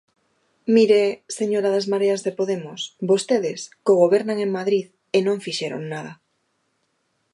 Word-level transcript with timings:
Mire, 0.75 1.03
señora 1.39 1.69
das 1.75 1.89
mareas 1.91 2.21
de 2.25 2.31
Podemos, 2.39 2.81
vostedes 3.11 3.59
cogobernan 3.87 4.37
en 4.45 4.51
Madrid 4.57 4.85
e 5.17 5.19
non 5.27 5.43
fixeron 5.45 5.81
nada. 5.93 6.13